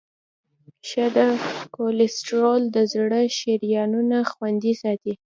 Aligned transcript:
ښه 0.87 1.05
کولیسټرول 1.75 2.61
د 2.75 2.77
زړه 2.93 3.19
شریانونه 3.37 4.17
خوندي 4.31 4.73
ساتي. 4.81 5.13